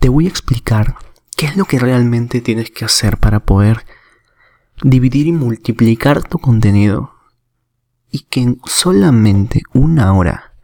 [0.00, 0.96] te voy a explicar
[1.36, 3.84] qué es lo que realmente tienes que hacer para poder
[4.82, 7.14] dividir y multiplicar tu contenido
[8.10, 10.54] y que en solamente una hora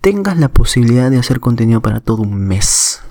[0.00, 3.02] tengas la posibilidad de hacer contenido para todo un mes.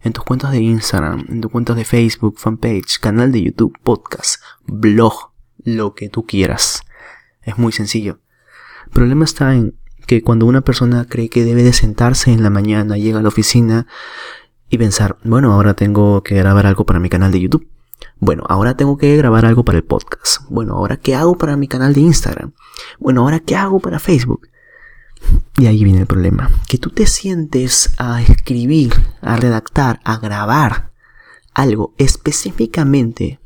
[0.00, 4.42] En tus cuentas de Instagram, en tus cuentas de Facebook, fanpage, canal de YouTube, podcast,
[4.64, 5.32] blog,
[5.62, 6.82] lo que tú quieras.
[7.42, 8.20] Es muy sencillo.
[8.86, 9.74] El problema está en
[10.06, 13.28] que cuando una persona cree que debe de sentarse en la mañana, llega a la
[13.28, 13.86] oficina
[14.70, 17.68] y pensar, bueno, ahora tengo que grabar algo para mi canal de YouTube.
[18.20, 20.42] Bueno, ahora tengo que grabar algo para el podcast.
[20.48, 22.52] Bueno, ahora qué hago para mi canal de Instagram.
[22.98, 24.48] Bueno, ahora qué hago para Facebook.
[25.56, 26.50] Y ahí viene el problema.
[26.68, 30.92] Que tú te sientes a escribir, a redactar, a grabar
[31.54, 33.40] algo específicamente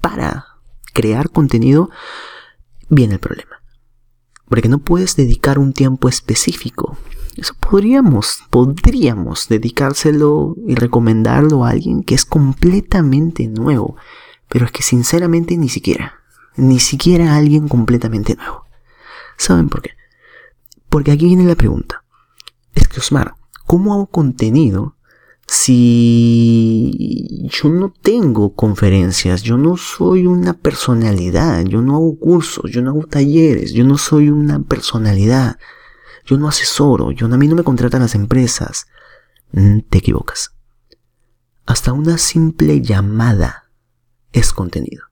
[0.00, 0.46] para
[0.92, 1.90] crear contenido,
[2.88, 3.62] viene el problema.
[4.48, 6.98] Porque no puedes dedicar un tiempo específico.
[7.40, 13.96] Eso podríamos, podríamos dedicárselo y recomendarlo a alguien que es completamente nuevo.
[14.50, 16.16] Pero es que sinceramente ni siquiera.
[16.56, 18.66] Ni siquiera a alguien completamente nuevo.
[19.38, 19.92] ¿Saben por qué?
[20.90, 22.04] Porque aquí viene la pregunta.
[22.74, 23.32] Es que Osmar,
[23.64, 24.96] ¿cómo hago contenido
[25.46, 32.82] si yo no tengo conferencias, yo no soy una personalidad, yo no hago cursos, yo
[32.82, 35.58] no hago talleres, yo no soy una personalidad,
[36.30, 38.86] yo no asesoro, yo a mí no me contratan las empresas.
[39.52, 40.52] Mm, te equivocas.
[41.66, 43.70] Hasta una simple llamada
[44.32, 45.04] es contenido.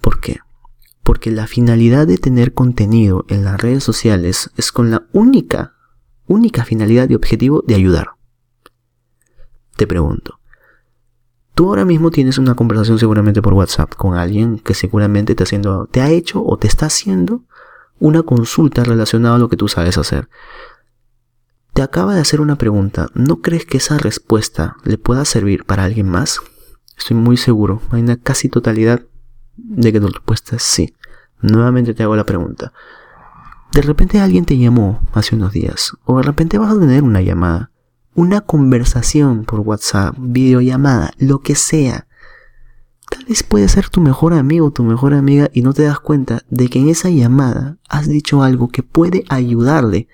[0.00, 0.38] ¿Por qué?
[1.02, 5.74] Porque la finalidad de tener contenido en las redes sociales es con la única,
[6.26, 8.16] única finalidad y objetivo de ayudar
[9.76, 10.40] te pregunto,
[11.54, 15.86] tú ahora mismo tienes una conversación seguramente por WhatsApp con alguien que seguramente te, haciendo,
[15.86, 17.42] te ha hecho o te está haciendo
[17.98, 20.28] una consulta relacionada a lo que tú sabes hacer.
[21.72, 23.08] Te acaba de hacer una pregunta.
[23.14, 26.40] ¿No crees que esa respuesta le pueda servir para alguien más?
[26.96, 27.82] Estoy muy seguro.
[27.90, 29.02] Hay una casi totalidad
[29.56, 30.94] de que tu respuesta es sí.
[31.42, 32.72] Nuevamente te hago la pregunta.
[33.72, 35.92] De repente alguien te llamó hace unos días.
[36.04, 37.70] O de repente vas a tener una llamada
[38.16, 42.06] una conversación por WhatsApp, videollamada, lo que sea.
[43.48, 46.68] Puede ser tu mejor amigo o tu mejor amiga y no te das cuenta de
[46.68, 50.08] que en esa llamada has dicho algo que puede ayudarle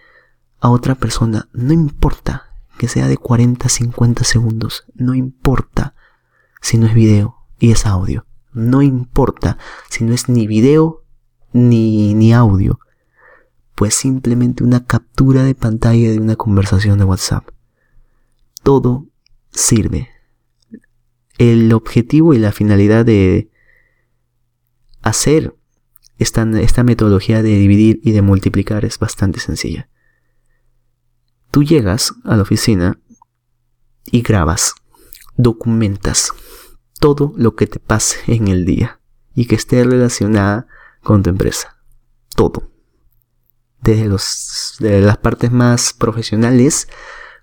[0.61, 1.49] a otra persona.
[1.53, 4.85] No importa que sea de 40, 50 segundos.
[4.95, 5.95] No importa
[6.61, 8.27] si no es video y es audio.
[8.53, 9.59] No importa
[9.89, 11.05] si no es ni video
[11.53, 12.81] ni, ni audio.
[13.75, 17.49] Pues simplemente una captura de pantalla de una conversación de WhatsApp
[18.63, 19.07] todo
[19.51, 20.09] sirve.
[21.39, 23.51] El objetivo y la finalidad de
[25.03, 25.55] hacer
[26.19, 29.89] esta, esta metodología de dividir y de multiplicar es bastante sencilla.
[31.51, 33.01] Tú llegas a la oficina
[34.07, 34.75] y grabas,
[35.37, 36.33] documentas
[37.01, 39.01] todo lo que te pase en el día
[39.35, 40.67] y que esté relacionada
[41.03, 41.79] con tu empresa.
[42.37, 42.71] Todo.
[43.81, 46.87] Desde, los, desde las partes más profesionales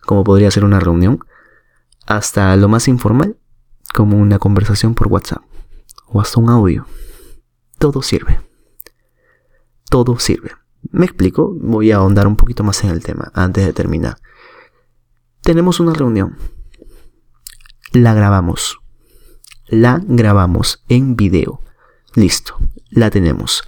[0.10, 1.20] como podría ser una reunión,
[2.08, 3.38] hasta lo más informal,
[3.94, 5.44] como una conversación por WhatsApp
[6.08, 6.86] o hasta un audio.
[7.78, 8.40] Todo sirve.
[9.90, 10.52] Todo sirve.
[10.92, 11.54] ¿Me explico?
[11.60, 14.18] Voy a ahondar un poquito más en el tema antes de terminar.
[15.42, 16.38] Tenemos una reunión.
[17.92, 18.80] La grabamos.
[19.68, 21.62] La grabamos en video.
[22.16, 22.58] Listo.
[22.90, 23.64] La tenemos.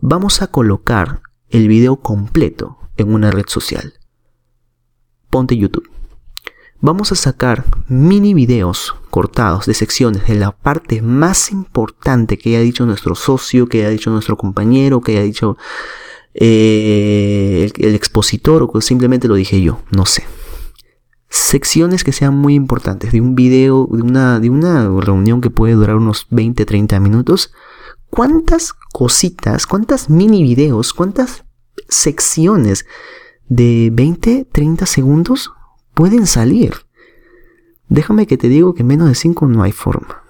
[0.00, 3.94] Vamos a colocar el video completo en una red social
[5.34, 5.90] ponte YouTube.
[6.86, 12.60] Vamos a sacar mini videos cortados de secciones de la parte más importante que haya
[12.60, 15.56] dicho nuestro socio, que haya dicho nuestro compañero, que haya dicho
[16.34, 20.24] eh, el, expositor o simplemente lo dije yo, no sé.
[21.30, 25.72] Secciones que sean muy importantes de un video, de una, de una reunión que puede
[25.72, 27.50] durar unos 20-30 minutos.
[28.10, 31.44] ¿Cuántas cositas, cuántas mini videos, cuántas
[31.88, 32.84] secciones
[33.48, 35.50] de 20, 30 segundos
[35.94, 36.74] pueden salir.
[37.88, 40.22] Déjame que te digo que menos de 5 no hay forma.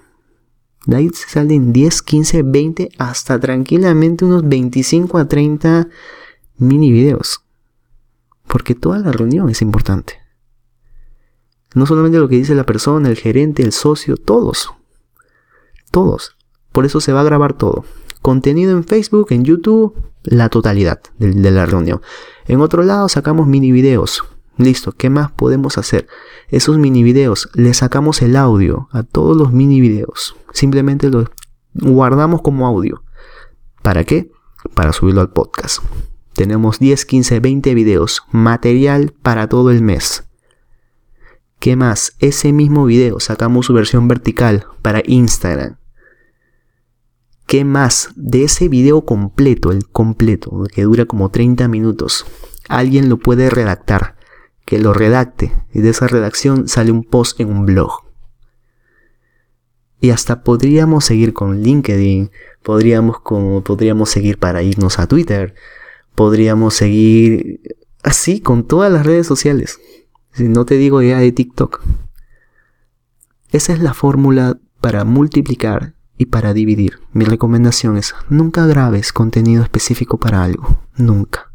[0.85, 5.87] De ahí se salen 10, 15, 20, hasta tranquilamente unos 25 a 30
[6.57, 7.41] mini videos.
[8.47, 10.19] Porque toda la reunión es importante.
[11.73, 14.69] No solamente lo que dice la persona, el gerente, el socio, todos.
[15.91, 16.37] Todos.
[16.71, 17.83] Por eso se va a grabar todo.
[18.21, 22.01] Contenido en Facebook, en YouTube, la totalidad de, la reunión.
[22.47, 24.23] En otro lado sacamos mini videos.
[24.57, 26.07] Listo, ¿qué más podemos hacer?
[26.47, 30.35] Esos mini videos, le sacamos el audio a todos los mini videos.
[30.53, 31.27] Simplemente los
[31.73, 33.03] guardamos como audio.
[33.81, 34.31] ¿Para qué?
[34.73, 35.79] Para subirlo al podcast.
[36.33, 38.23] Tenemos 10, 15, 20 videos.
[38.31, 40.23] Material para todo el mes.
[41.59, 42.15] ¿Qué más?
[42.19, 45.77] Ese mismo video sacamos su versión vertical para Instagram.
[47.45, 48.09] ¿Qué más?
[48.15, 52.25] De ese video completo, el completo, que dura como 30 minutos,
[52.69, 54.14] alguien lo puede redactar,
[54.65, 58.03] que lo redacte, y de esa redacción sale un post en un blog.
[60.01, 62.31] Y hasta podríamos seguir con LinkedIn,
[62.63, 63.17] podríamos,
[63.63, 65.55] podríamos seguir para irnos a Twitter,
[66.15, 67.61] podríamos seguir
[68.03, 69.79] así con todas las redes sociales.
[70.33, 71.81] Si no te digo ya de TikTok.
[73.51, 79.63] Esa es la fórmula para multiplicar y para dividir, mi recomendación es nunca grabes contenido
[79.63, 81.54] específico para algo, nunca.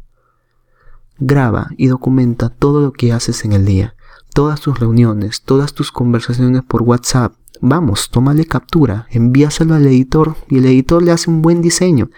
[1.23, 3.93] Graba y documenta todo lo que haces en el día,
[4.33, 7.35] todas tus reuniones, todas tus conversaciones por WhatsApp.
[7.61, 12.09] Vamos, tómale captura, envíaselo al editor y el editor le hace un buen diseño.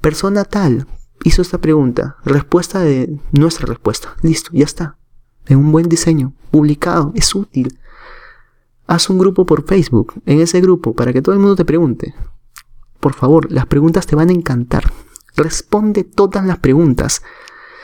[0.00, 0.88] Persona tal
[1.22, 4.98] hizo esta pregunta, respuesta de nuestra respuesta, listo, ya está.
[5.46, 7.78] En un buen diseño, publicado, es útil.
[8.88, 12.16] Haz un grupo por Facebook, en ese grupo, para que todo el mundo te pregunte.
[12.98, 14.92] Por favor, las preguntas te van a encantar.
[15.36, 17.22] Responde todas las preguntas.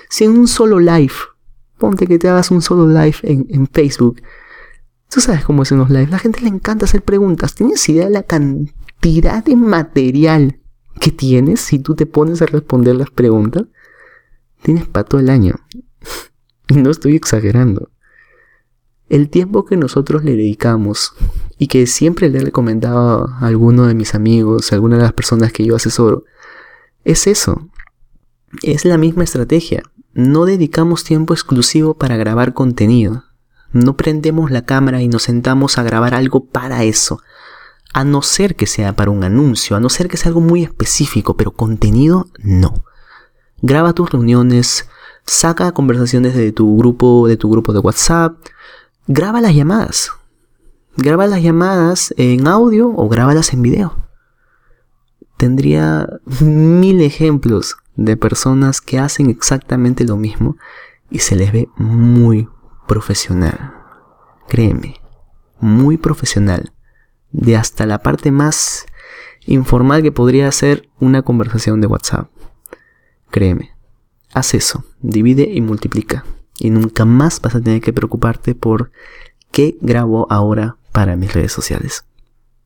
[0.08, 1.14] Si en un solo live,
[1.78, 4.22] ponte que te hagas un solo live en, Facebook.
[5.08, 6.10] Tú sabes cómo es en los lives.
[6.10, 7.54] La gente le encanta hacer preguntas.
[7.54, 10.60] ¿Tienes idea de la cantidad de material
[11.00, 13.64] que tienes si tú te pones a responder las preguntas?
[14.62, 15.54] Tienes para todo el año.
[16.68, 17.90] y no estoy exagerando
[19.08, 21.12] el tiempo que nosotros le dedicamos
[21.58, 25.12] y que siempre le he recomendado a alguno de mis amigos, a alguna de las
[25.12, 26.24] personas que yo asesoro,
[27.04, 27.68] es eso.
[28.62, 29.82] Es la misma estrategia.
[30.14, 33.24] No dedicamos tiempo exclusivo para grabar contenido.
[33.72, 37.20] No prendemos la cámara y nos sentamos a grabar algo para eso.
[37.92, 40.62] A no ser que sea para un anuncio, a no ser que sea algo muy
[40.62, 42.84] específico, pero contenido no.
[43.60, 44.88] Graba tus reuniones,
[45.26, 48.36] saca conversaciones de tu grupo, de tu grupo de WhatsApp,
[49.08, 50.12] graba las llamadas.
[50.96, 53.96] Graba las llamadas en audio o grábalas en video.
[55.36, 56.08] Tendría
[56.40, 60.56] mil ejemplos de personas que hacen exactamente lo mismo
[61.10, 62.48] y se les ve muy
[62.86, 63.74] profesional.
[64.48, 65.00] Créeme,
[65.60, 66.72] muy profesional.
[67.30, 68.86] De hasta la parte más
[69.46, 72.30] informal que podría ser una conversación de WhatsApp.
[73.30, 73.72] Créeme,
[74.32, 76.24] haz eso, divide y multiplica
[76.58, 78.92] y nunca más vas a tener que preocuparte por
[79.50, 82.04] qué grabo ahora para mis redes sociales.